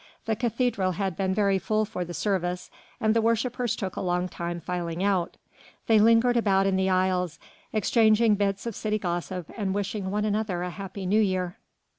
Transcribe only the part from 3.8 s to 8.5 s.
a long time filing out; they lingered about in the aisles, exchanging